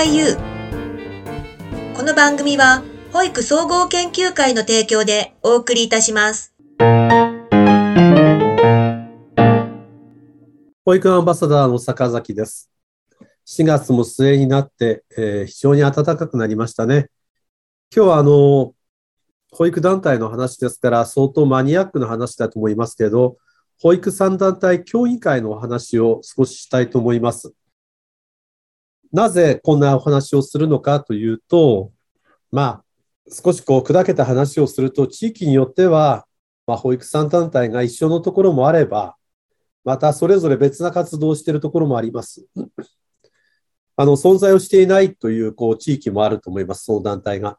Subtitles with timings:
[0.00, 0.34] IU
[1.94, 6.54] この番組は保育総合研究会の提供でお送りいたします。
[10.86, 12.70] 保育アンバサダーの坂崎です。
[13.46, 17.10] 4月も末になって、えー、非常に暖かくなりましたね。
[17.94, 18.72] 今日はあの
[19.52, 23.36] 保育団体の話ですから相当マニアックな話だと思いますけど
[23.78, 27.52] 保育3団体協議会のお話を少ししたいと思います。
[29.12, 31.92] なぜこんなお話をするのかというと、
[32.50, 32.84] まあ、
[33.30, 36.26] 少しこう砕けた話をすると、地域によっては、
[36.66, 39.16] まあ、保育3団体が一緒のところもあれば、
[39.84, 42.46] またそれぞれ別な活動をしているところもあります。
[43.96, 47.58] あの存在をしていないというこう地域もあると思います、その団体が。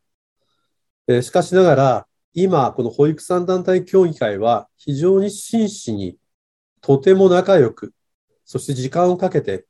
[1.08, 6.18] えしかしながら、今、この保育産団体協議会は非常に真摯に、
[6.80, 7.94] とても仲良く、
[8.46, 9.66] そして時間をかけて、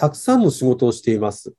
[0.00, 1.52] たくさんの仕事をしています。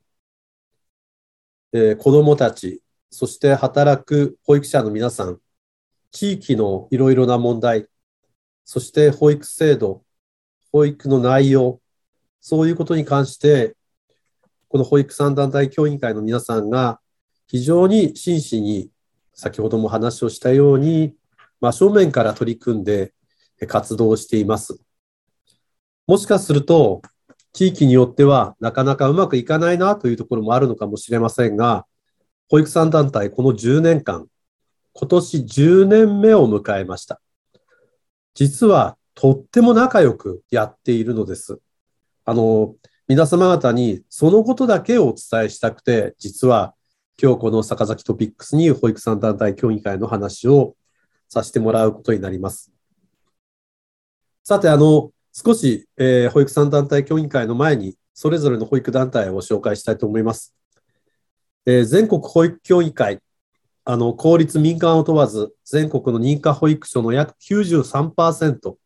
[1.72, 5.38] えー、子供たち、そして働く保育者の皆さん、
[6.10, 7.86] 地域のいろいろな問題、
[8.64, 10.02] そして保育制度、
[10.72, 11.80] 保育の内容、
[12.40, 13.76] そういうことに関して、
[14.66, 17.00] この保育産団体協議会の皆さんが
[17.46, 18.90] 非常に真摯に
[19.34, 21.14] 先ほども話をしたように、
[21.60, 23.14] 真正面から取り組んで
[23.68, 24.80] 活動しています。
[26.08, 27.02] もしかすると、
[27.52, 31.86] 地域によってはなかなかうまくいかないなというところもあるのかもしれませんが、
[32.48, 34.26] 保育産団体、この10年間、
[34.94, 37.20] 今年10年目を迎えました。
[38.34, 41.60] 実はとっても仲良くやっているのです。
[42.24, 42.74] あの、
[43.08, 46.74] 皆様方にそのことだけをお伝えしたくて、実は
[47.20, 50.76] 今日この坂崎トピックスに保育産団体協議会の話を
[51.28, 52.72] させてもらうことになります。
[54.44, 60.54] さて、あの、少し、えー、保育産団体協議会の前に、それぞれの保育団体を紹介したいと思います。
[61.64, 63.20] えー、全国保育協議会、
[63.84, 68.76] あの、公立民間を問わず、全国の認可保育所の約93%、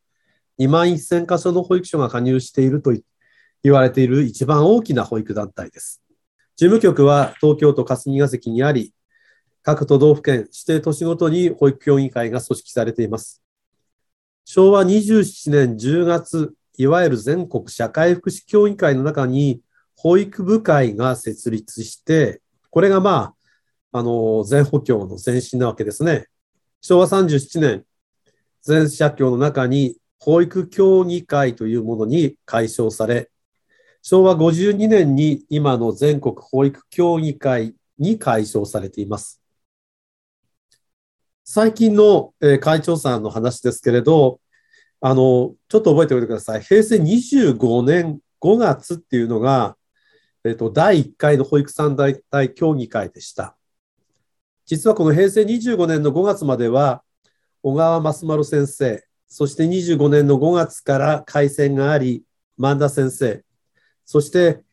[0.58, 2.94] 2万1000箇所の保育所が加入していると
[3.62, 6.02] 言われている一番大きな保育団体です。
[6.56, 8.94] 事務局は東京都霞が関にあり、
[9.62, 13.42] 各都道府県、指定都市ごとに保育協議会が組織されています。
[14.48, 19.60] 昭和27年10月、いわゆる全国社会福祉協議会の中に
[19.96, 22.40] 保育部会が設立して、
[22.70, 23.34] これがま
[23.92, 26.28] あ、あの、全保協の前身なわけですね。
[26.80, 27.84] 昭和37年、
[28.62, 33.28] 全社協の中に保育協議会というものに解消され、
[34.00, 39.42] 昭和52年に今の全国保育協議会に解消されています。
[41.48, 44.40] 最近の会長さんの話ですけれど、
[45.00, 46.60] あの、ちょっと覚えておいてください。
[46.60, 49.76] 平成25年5月っていうのが、
[50.44, 53.56] えっと、第1回の保育産団体協議会でした。
[54.64, 57.04] 実はこの平成25年の5月までは、
[57.62, 62.24] 小川益丸先生、そして25年の5月から改選があり、
[62.58, 63.44] 萬田先生、
[64.04, 64.64] そして、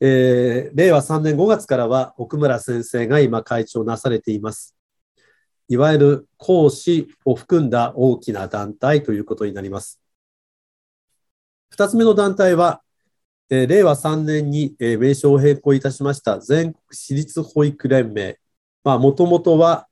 [0.00, 4.77] えー、令和3年5月からは奥村先生が今会長なされています。
[5.68, 10.00] いわゆる講師を含んだ大きな団体ということになります。
[11.70, 12.82] 二つ目の団体は、
[13.50, 18.38] え、令和3年に、え、名称を変更いたしました全国私立保育連盟。
[18.82, 19.88] まあ、もともとは、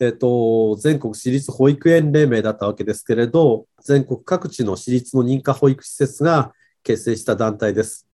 [0.00, 8.06] えっ、と、全国私立保育園連盟だったわけですけれど、全国各地の私立の認可保育施設が結成した団体です。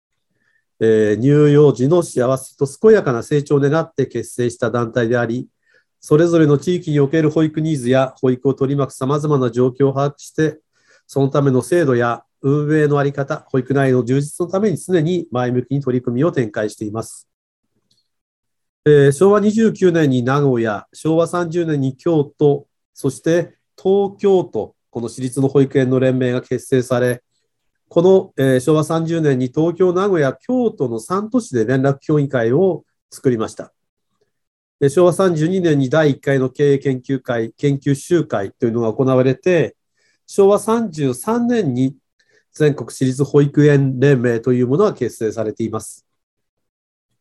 [0.80, 5.48] えー、乳幼児の幸せと健やかな成長を願って結成した団体であり、
[6.08, 10.60] それぞれの地域における保育ニーズや保育を取り巻く様々な状況を把握して、
[11.08, 17.28] そのための制度や運営の在り方、保育内の充実のために常に前向きに取り組みを展開しています。
[18.86, 27.24] えー、昭和29年に名古屋、昭和30年に京都、そして東京都、この私立の保育園の連盟が結成され、
[27.90, 33.74] この、えー、昭和30年に東京、名古屋、京都の3都市で連絡協議会を作りました。
[34.90, 39.76] 昭和32年に第1回の経営研究会、研究集会というのが行われて、
[40.28, 41.96] 昭和33年に
[42.54, 46.06] 全国私立保育園連盟というものが結成されています。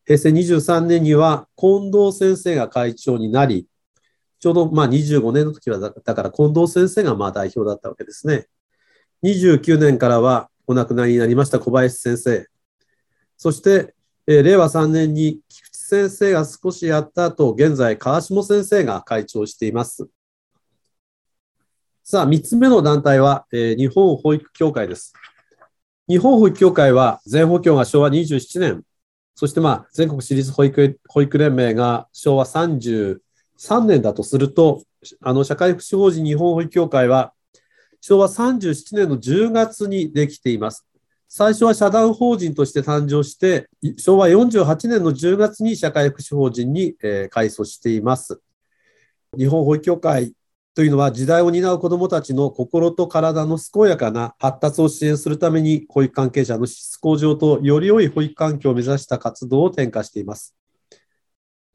[0.05, 3.67] 平成23年には近藤先生が会長になり、
[4.39, 8.47] ちょうどまあ25年の時はだから近藤先生がまあ代表だったわけですね。
[9.23, 12.47] 29年からはお亡くなりになりました小林先生。
[13.37, 13.95] そして、
[14.27, 20.09] え、令和3年に菊先生が少しやった後、現在川下先生が会長しています。
[22.03, 25.13] さあ、3つ目の団体は、えー、日本保育協会です。
[26.09, 28.83] 日本保育協会は全保協が昭和27年、
[29.35, 33.19] そしてまあ、全国私立保育保育連盟が昭和33
[33.85, 34.81] 年だとすると、
[35.21, 37.31] あの、社会福祉法人日本保育協会は、
[38.01, 40.87] 昭和37年の10月にできています。
[41.37, 43.67] 最初は社団法人として誕生して、
[43.97, 48.39] 昭和48年の10月に社会福祉法人に、えー、改装しています。
[49.37, 50.31] 日本保育協会
[50.73, 60.55] というのは時代を担う子どもたちの心と体の健やかな発達を支援するために保育関係者の質向上とより良い保育環境を目指した活動を展開しています。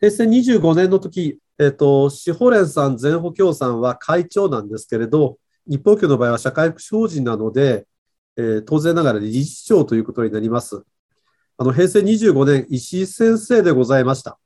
[0.00, 5.36] 平成25年の時、えっ、ー、と、司法連さん、全保協さんは会長なんですけれど、
[5.66, 7.86] 日報協の場合は社会福祉法人なので、
[8.40, 10.82] えー、当然ながら理事長ということになります。
[11.58, 14.38] あの、平成25年、石井先生でございました。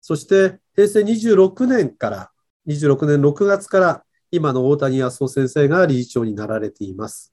[0.00, 2.30] そして、平成26年から、
[2.66, 7.32] 26年6月から今の大谷康夫先生が理事長になられています。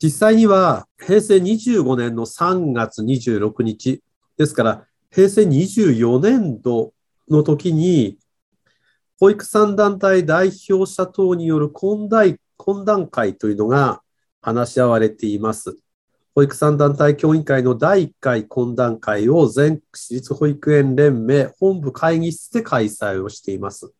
[0.00, 4.02] 実際には平成25年の3月26日、
[4.36, 6.94] ですから平成24年度
[7.28, 8.18] の時に、
[9.18, 12.08] 保育産団体代表者等による懇
[12.84, 14.00] 談会というのが
[14.40, 15.76] 話し合われています。
[16.34, 23.92] 保育産団体協議会の第1回懇談会を全私立保育園連盟本部会議室で開催をしています。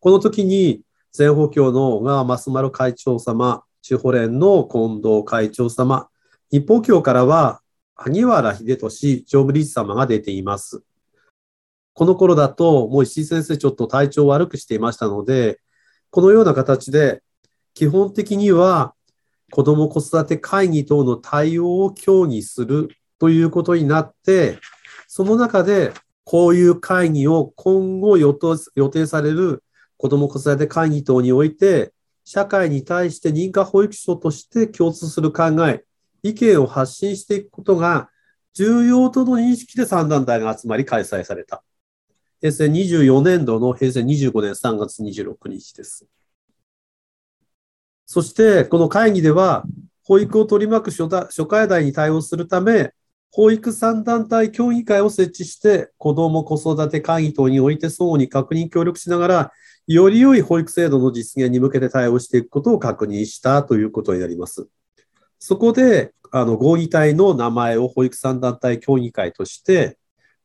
[0.00, 0.82] この時に、
[1.12, 6.08] 全保協の小川増丸会長様、地方連の近藤会長様、
[6.50, 7.60] 日報協からは
[7.94, 10.82] 萩原秀俊常務理事様が出ています。
[11.94, 15.58] この頃だと、もう石井先生ちょっと体調悪くしていましたので、
[16.10, 17.22] このような形で、
[17.74, 18.94] 基本的には
[19.50, 24.58] 子ども子育て会議等の対応を協議するということになって、
[25.06, 25.92] その中で
[26.24, 29.64] こういう会議を今後予定される
[29.96, 31.92] 子ども子育て会議等において、
[32.24, 35.84] 社会に対して認可保育所として共通する考え、
[36.22, 38.10] 意見を発信していくことが
[38.52, 41.62] 重要との認識で3団体が集まり開催された。
[42.40, 46.06] 平成24年度の平成25年3月26日です。
[48.10, 49.64] そして、この会議では、
[50.02, 51.08] 保育を取り巻く諸
[51.46, 52.94] 課題に対応するため、
[53.30, 59.52] 保育3団体協議会を設置して、子ども子育て会議等において相互に確認協力しながら、
[59.86, 64.66] より良い保育制度の実現に向けて対応していくことを確認したということになります。
[65.38, 69.98] そこで、あの、合議体の名前を保育3団体協議会として、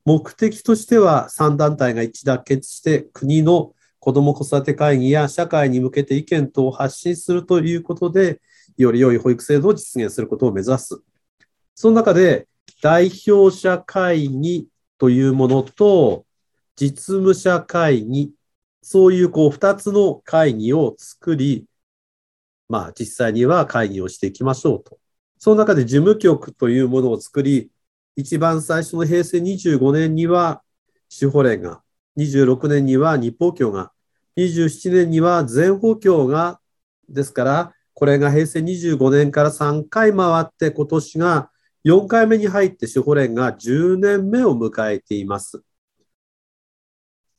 [0.03, 3.71] 目的としては3団体が一致団結して国の
[4.03, 8.41] 子ども子育て会議や社会に向けて意見等を発信するということで、
[8.75, 11.01] より良い保育制度を実現することを目指す。
[11.73, 12.49] その中で、
[12.81, 14.67] 代表者会議
[14.97, 16.25] というものと、
[16.75, 18.33] 実務者会議
[18.81, 21.65] そういうこう二つの会議を作り、
[22.67, 24.99] まあ実際には会議をしていきましょうと。
[25.39, 27.71] その中で事務局というものを作り、
[28.17, 30.61] 一番最初の平成25年には
[31.07, 31.82] 司法連が、
[32.17, 33.91] 26年には日報協が、
[34.37, 36.59] 27年には全法協が、
[37.09, 41.49] ですから、これが平成25年から3回回って今年が
[41.85, 45.63] 4回目に入って司法連が10年目を迎えています。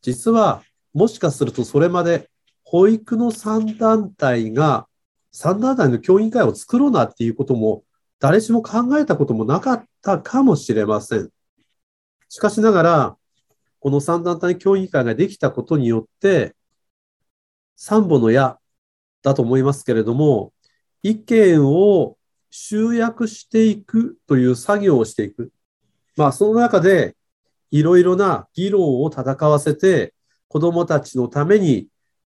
[0.03, 0.62] 実は
[0.93, 2.31] もしかするとそれまで
[2.62, 4.87] 保育の3団体が
[5.33, 7.83] 3団体の協議会を作ろうなっていうことも
[8.21, 11.31] 誰しも考えたこともなかったかもしれません。
[12.28, 13.16] しかしながら、
[13.85, 16.57] この3団体協議会ができたことによって、
[17.76, 18.59] 三本の矢
[19.23, 20.55] だと思いますけれども、
[21.03, 22.17] 意見を
[22.49, 25.53] 集約していくという作業をしていく。
[26.17, 27.14] まあ、その中で、
[27.71, 30.14] いろいろな議論を戦わせて、
[30.49, 31.88] 子供たちのために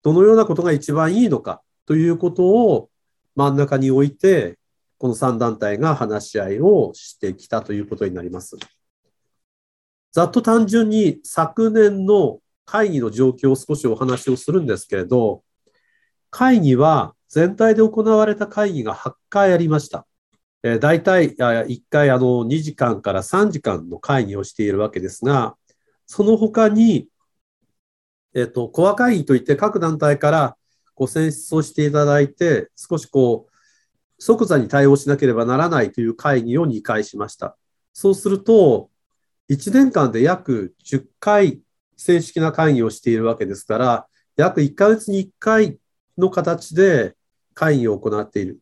[0.03, 2.91] どのようなことが一番いいのかということを
[3.37, 4.59] 真ん中に置いて、
[4.99, 8.59] この3団体が話し合いをしてきたということになります。
[10.13, 15.43] ざっと単純に昨年の会議の状況を少しお話をするんですけれど、
[16.31, 20.07] 会議は全体で行われた会議が8回ありました。
[20.63, 25.57] えー、大体1回あの2時間から3時間の会議をしているわけですが、
[26.07, 27.09] その他に
[28.35, 30.57] えっ、と、コア会議といって各団体から
[30.95, 33.53] ご選出をしていただいて、少しこう、
[34.19, 37.57] 即座に対応しなければならないという会議を2回しました。
[37.93, 38.91] そうすると、
[39.49, 41.61] 1年間で約10回
[41.97, 45.79] 正式な会議をしているわけですから、約1ヶ月に1回
[46.17, 47.17] の形で
[47.55, 48.61] 会議を行っている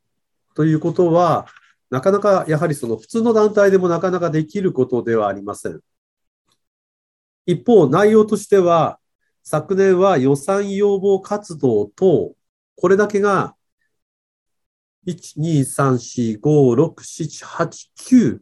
[0.55, 1.47] ということは、
[1.91, 5.81] なかなかやはりその普通の団体でもなかなかできることではありません。
[7.47, 8.99] 一方、内容としては、
[9.43, 12.35] 昨年は予算要望活動と、
[12.77, 13.55] これだけが、
[15.07, 18.41] 1、2、3、4、5、6、7、8、9、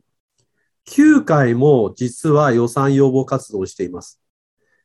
[0.87, 4.21] 9回も実は予算要望活動をしています。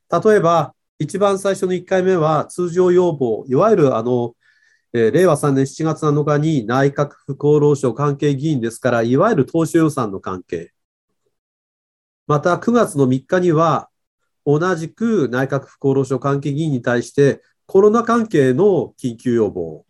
[0.10, 4.36] 例えば、一番最初の1回目は通常要望、いわゆるあの、
[4.92, 10.72] えー、令和3年7月7日に内閣府厚労省関係議員ですから、いわゆる当初予算の関係。
[12.28, 13.90] また9月の3日には、
[14.46, 19.86] 同じく内閣府厚労省関係議員に対してコロナ関係の緊急要望。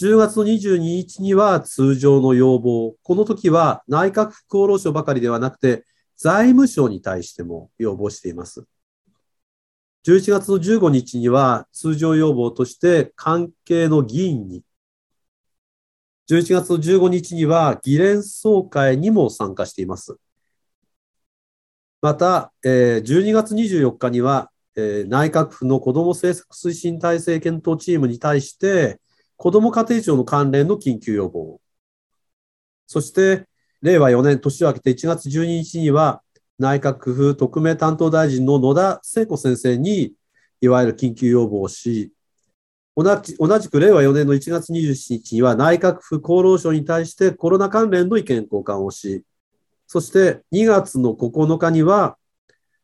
[0.00, 2.94] 10月の22日には通常の要望。
[3.02, 5.84] この時は内閣府厚労省ばかりではなくて、
[6.16, 8.64] 財務省に対しても要望しています。
[10.06, 14.62] 11月の15日には通常要望として関係の議員に、
[16.30, 20.16] 11月の15日には議連総会にも参加しています。
[22.00, 28.98] また、12月24日には、内閣府の子ども政策推進体制検討チームに対して、
[29.40, 31.62] 子ども家庭庁の関連の緊急要望。
[32.86, 33.46] そして、
[33.80, 36.20] 令和4年年を明けて1月12日には、
[36.58, 40.12] 内閣府特命担当大臣の野田聖子先生に、
[40.60, 42.12] いわゆる緊急要望をし、
[42.94, 49.24] 同じ同じく令和4年の1月27日には内閣府厚労省に対してコロナ関連の意見交換をし、
[49.86, 52.18] そして2月の9日には、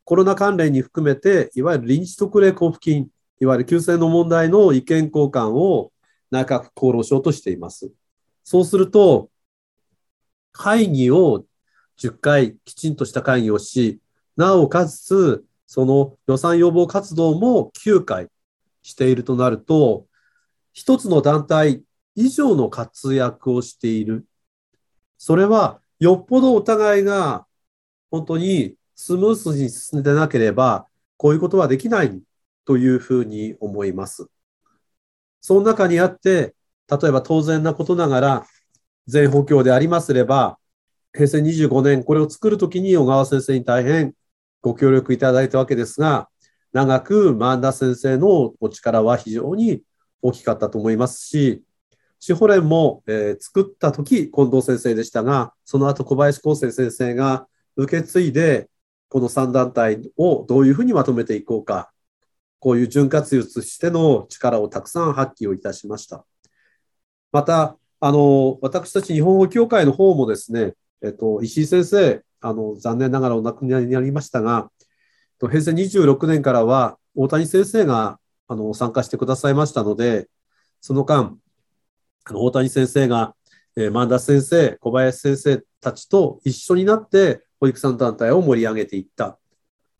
[0.05, 3.11] コロナ関連に含めて、いわゆる臨時特例交付金、
[3.41, 5.93] いわゆる救済の問題の意見交換を
[6.31, 7.91] 内閣厚労省としています。
[8.45, 9.31] そうすると、
[10.53, 11.45] 会議を
[11.99, 14.01] 10回きちんとした会議をし、
[14.37, 18.29] なおかつ、その予算要望活動も9回
[18.83, 20.07] しているとなると、
[20.73, 21.83] 一つの団体
[22.15, 24.27] 以上の活躍をしている。
[25.19, 27.47] それはよっぽどお互いが
[28.11, 32.21] 本当にスムースに進んでなければ、こういうことはできない
[32.65, 34.29] というふうに思います。
[35.47, 36.57] その中にあって、
[36.91, 38.47] 例えば当然なことながら、
[39.07, 40.59] 全補強でありますれば、
[41.15, 44.13] 平成25年、これを作るときに小川先生に大変
[44.61, 46.29] ご協力いただいたわけですが、
[46.73, 49.83] 長く万田先生のお力は非常に
[50.21, 51.63] 大きかったと思いますし、
[52.19, 58.69] 司法連も、えー、作った時、近藤先生でしたが、その後小林康生先生が受け継いで、
[59.09, 61.93] この3団体をどういうふうにまとめていこうか、
[62.59, 66.25] こういう潤滑油としての力をたくさん発揮をいたしました。
[67.33, 74.71] また、あの、私たち日本語協会の方もですね、えっと、石井先生、あの、残念ながらお亡くなりになりましたが、
[75.39, 80.29] 平成26年からは大谷先生があの参加してくださいましたので、
[80.81, 81.37] その間、
[82.33, 83.35] 大谷先生が、
[83.77, 89.39] えー、万田先生、小林先生たちと一緒になって保育産団体を盛り上げていった。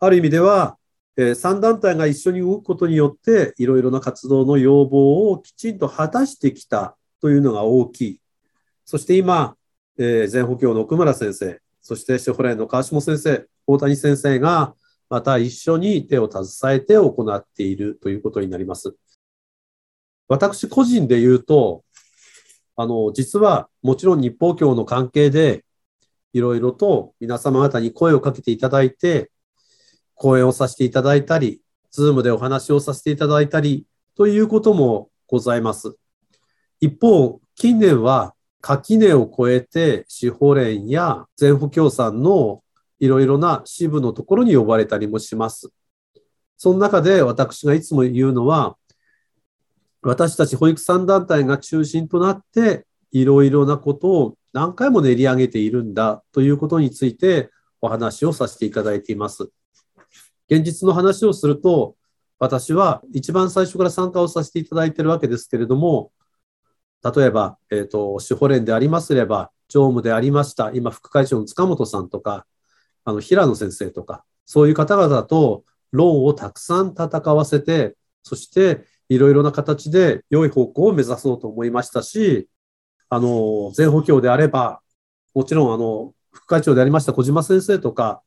[0.01, 0.79] ある意味では、
[1.17, 8.21] えー、3団体が一緒に動くことによって、いろいろな活動の要望をきちんと果たしてきたというのが大きい。
[8.85, 9.57] そして今、
[9.99, 14.75] えー、全補強の奥村先生、そして司法連の川下先生、大谷先生が、
[15.09, 18.97] また一緒に手を携えて行っているということになります。
[20.29, 21.85] 私個人で言うと、
[22.75, 25.65] あの、実はもちろん日報協の関係で、
[26.33, 29.31] いろいろと皆様方に声をかけていただいて、
[30.17, 35.95] 講演をさせていただいたり、ズームでお話をさせていただいたり、ということもございます。
[36.81, 42.63] 一方、近年は垣根を越えて司法連や全府協賛の
[42.99, 45.71] いろいろな支部のところに呼ばれたりもします。
[46.57, 48.77] その中で私がいつも言うのは、
[50.03, 59.51] 私たち保育産団体が中心となって、いろいろなことを何回も練り上げているんだということについてお話をさせていただいています。
[60.49, 61.97] 現実の話をすると、
[62.39, 66.13] 私は一番最初から参加をさせていただいているわけですけれども、
[67.03, 72.47] 例えば、えっ、ー、と、司法連でありますれば、常務でありました、今副会長の塚本さんとか、
[73.05, 82.49] あの、平野先生とか、そういう方々と論をたくさん戦わせて、そしていろいろな形で良い方向を目指そうと思いましたし、
[83.09, 84.81] あの、全補強であれば、
[85.35, 88.23] もちろん、あの、副会長でありました小島先生とか、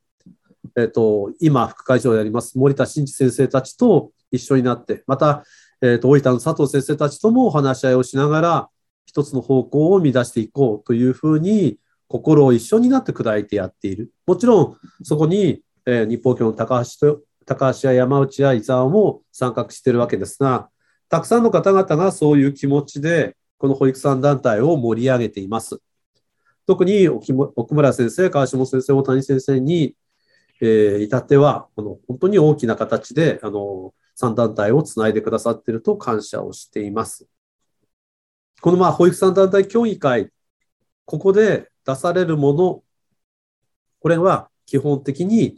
[0.77, 5.43] えっ、ー、と、今、副会長であります森田真二先生たちと一緒になって、また、
[5.81, 8.69] えっ、ー、と、大分の佐藤先生たちともお話し合いをしながら、
[9.05, 14.11] 一つの方向を見出していこうというふうに、心を一緒になって砕いてやっている。
[14.25, 20.69] もちろん、そこに、えー、日報協の高橋と高橋や山内や伊沢も参画しているわけですが、
[21.09, 25.81] たくさんの方々がそういう気持ちで、この保育産団体を盛り上げています。
[26.67, 29.95] 特に奥村先生、川下先生、大谷先生に、
[30.61, 37.27] えー、至っては、この本当に大きな形で、あの、産団体をつないでくださっていると感謝をしています。
[38.61, 40.29] このまあ保育産団体協議会、
[41.05, 42.83] ここで出されるもの、
[44.01, 45.55] これは基本的に、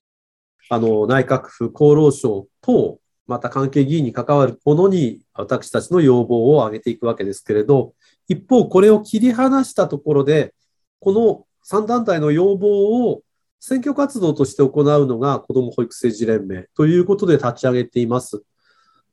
[0.70, 7.96] あの、内閣府厚労省等、また関係議員に関わるものに私たちの要望を挙げていくわけですけれど、
[8.28, 10.54] 一方、これを切り離したところで、
[11.00, 13.24] この3団体の要望を
[13.64, 18.42] 選挙活動として行うのが子ども保育政治連盟ということで立ち上げています。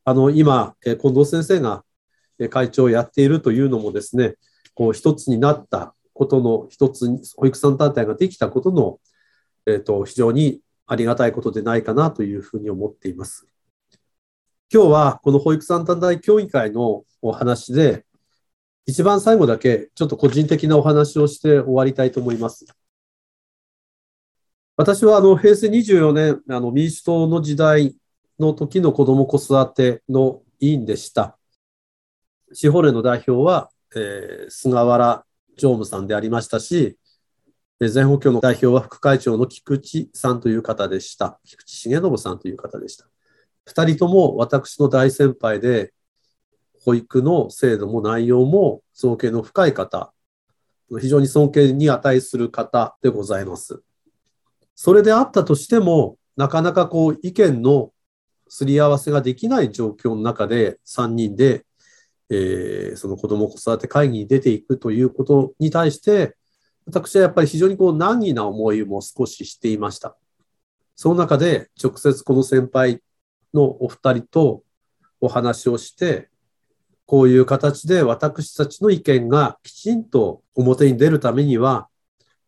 [0.07, 1.85] あの、今、近藤先生が
[2.49, 4.37] 会長をやっているというのもですね、
[4.73, 8.99] こう一つになったことの一つ、保育産団体ができたことの、
[9.67, 13.47] え、ー、と、非常にありがたいことでないかなというふうに思っています。
[14.73, 18.07] 今日はこの保育産団体協議会のお話で、
[18.87, 22.65] 一番最後だけちょっと個人的なお話をして終わりたいと思います。
[24.79, 27.97] 私はあの平成24年あの民主党の時代
[28.39, 31.37] の時の子ども子育ての委員でした。
[32.53, 35.25] 司法連の代表は、えー、菅原
[35.57, 36.97] 常務さんでありましたし、
[37.81, 41.41] 全保協の代表は副会長の菊池さんという方でした。
[41.45, 43.09] 菊池重信さんという方でした。
[43.65, 45.93] 二人とも私の大先輩で、
[46.85, 50.13] 保育の制度も内容も造形の深い方、
[51.01, 53.83] 非常に尊敬に値する方でございます。
[54.81, 57.91] それであったとしても、なかなかこう意見の
[58.49, 61.67] すり合わせができない状況の中で3人で、
[62.31, 66.37] えー、その子ども子育て会議に出ていくということに対して、
[66.87, 70.17] 私はやっぱり非常にこう難儀な思いも少ししていました。
[70.95, 73.03] その中で直接この先輩
[73.53, 74.63] のお二人と
[75.21, 76.29] お話をして、
[77.05, 81.89] こういう形で私たちの意見がきちんと表に出るためには、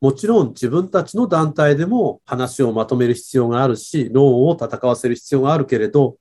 [0.01, 6.17] もちろん自分たちの団体でも話をまとめる必要があるし、論を戦わせる必要があるけれど、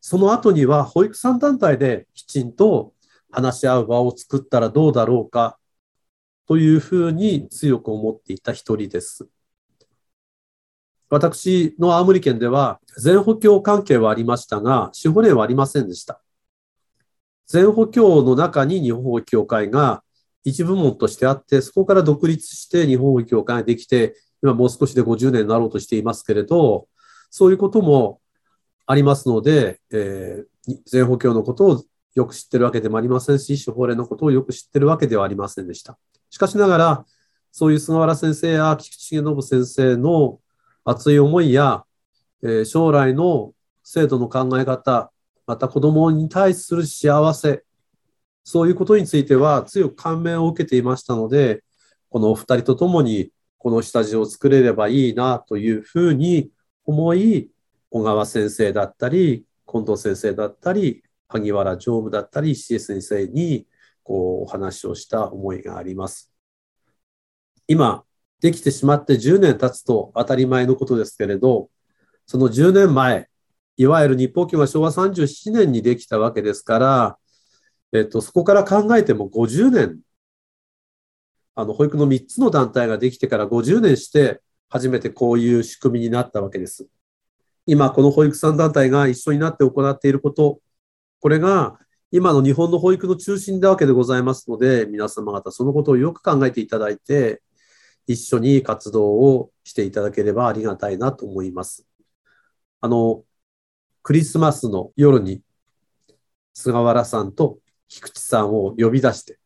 [0.00, 2.94] その後には保育産団体できちんと
[3.30, 5.58] 話し合う場を作ったらどうだろうか
[6.48, 9.28] というふうに強く思っていた一人です。
[11.10, 16.22] 私の青森県では全補強関係はありましたが、司法令はありませんでした。
[17.46, 20.02] 全補強の中に日本法協会が
[20.44, 26.88] 一部門としてあって、そこから独立して日本法協会ができて、今もう少しで50年になろうとしていますけれど、
[27.30, 28.20] そういうことも
[28.86, 35.98] ありますので、えー、全補強のことをよく知ってるわけでもありませんし、司法令のことをよく知ってるわけではありませんでした。
[36.30, 37.04] しかしながら、
[37.52, 40.40] そういう菅原先生や菊池重信先生の
[40.84, 41.84] 熱い思いや、
[42.42, 43.52] えー、将来の
[43.84, 45.12] 制度の考え方、
[45.46, 47.64] また子供に対する幸せ、
[48.44, 51.62] そういうことについては強く感銘を受けていましたので、
[52.08, 56.50] このお二人と共にこの下地を作れればいいなというふうに
[56.84, 57.50] 思い、
[57.90, 63.66] 小川先生だったり、近藤先生だったり、萩原常務だったり、石江先生に
[64.02, 66.32] こうお話をした思いがあります。
[67.68, 68.02] 今、
[68.40, 71.70] できてしまって10年経つと当たり前のことですけれど、
[72.26, 73.28] その10年前、
[73.76, 77.18] いわゆる日報協が昭和37年にできたわけですから、
[77.92, 80.00] えっと、そこから考えても50年、
[81.54, 86.86] あの、保育の3つの団体ができてから50年して、初めてこういう仕組みになったわけです。
[87.66, 90.60] 今、この保育産団体が一緒になって行っていること、
[91.20, 91.78] これが
[92.12, 97.42] 今の日本の保育の中心なわけでございますので、皆様方そのことをよく考えていただいて、
[98.06, 101.86] 一緒に活動をしていただければありがたいなと思います。
[102.80, 103.24] あの、
[104.02, 105.42] クリスマスの夜に
[106.54, 107.58] 菅原さんと
[107.90, 109.38] 菊池さんを呼び出して、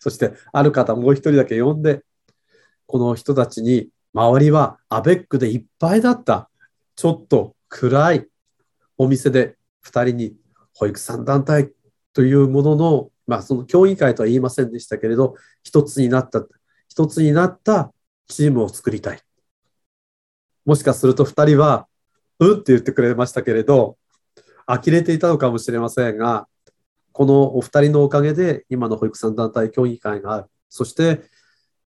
[0.00, 2.02] そしてある方もう一人だけ呼んで、
[2.86, 6.50] この人たちに周りはアベックでいっぱいだった、
[6.96, 8.26] ちょっと暗い
[8.98, 10.36] お店で二人に
[10.74, 11.70] 保育産団体
[12.12, 16.44] というものの、まあその協議会とは言いませんでしたけれど、一つになった、
[16.88, 17.92] 一つになった
[18.28, 19.20] チームを作りたい。
[20.64, 21.86] もしかすると二人は、
[22.40, 23.96] うんって言ってくれましたけれど、
[24.66, 26.48] 呆れていたのかもしれませんが、
[27.16, 30.50] このお二人のおかげで今の保育産団体協議会がある。
[30.68, 31.22] そして、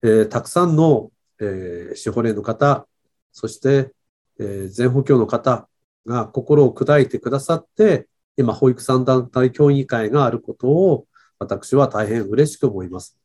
[0.02, 2.88] えー、たくさんの、えー、司法令の方、
[3.30, 3.92] そして、
[4.40, 5.68] えー、全保協の方
[6.06, 11.06] が心を砕いてくださって、今、保育産団体協議会があることを
[11.38, 13.18] 私は大変嬉しく思います。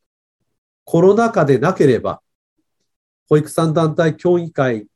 [0.84, 2.22] コロナ禍でなければ、
[3.30, 4.88] 保育産団体協議会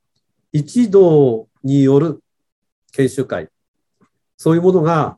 [0.52, 2.22] 一同による
[2.92, 3.48] 研修会、
[4.36, 5.18] そういうものが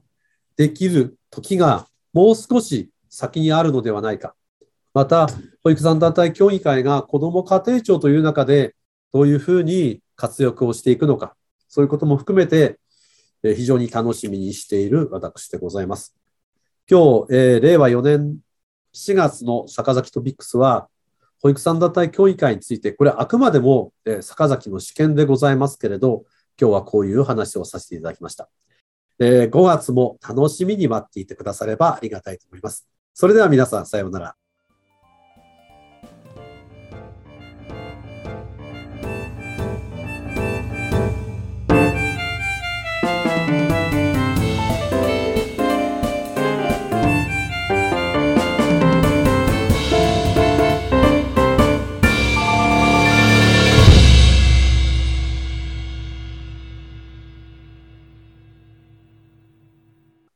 [0.55, 4.35] できる時がもう少し先にあるのではないか。
[4.93, 5.27] また、
[5.63, 8.75] 保育産団体協議会が子ども家庭庁という中で
[9.13, 11.35] どういうふうに活躍をしていくのか、
[11.67, 12.79] そういうことも含めて
[13.43, 16.15] 非常に楽しみにしている私でございます。
[16.89, 18.37] 今日、えー、令和4年
[18.93, 20.89] 7月の坂崎トピックスは、
[21.41, 26.25] 保育産団体協議会について、これあくまでも、えー、坂崎の試験でございますけれど、
[26.59, 28.49] 今日はこういう話をさせていただきました。
[29.19, 32.87] えー、5月も楽しみに待っていてくださればありがたいと思います。
[33.13, 34.35] それでは皆さん、さようなら。